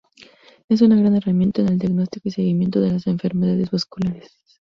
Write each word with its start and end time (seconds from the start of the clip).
Es 0.67 0.81
una 0.81 0.95
gran 0.95 1.15
herramienta 1.15 1.61
en 1.61 1.67
el 1.69 1.77
diagnóstico 1.77 2.27
y 2.27 2.31
seguimiento 2.31 2.81
de 2.81 2.89
las 2.93 3.05
enfermedades 3.05 3.69
vasculares. 3.69 4.31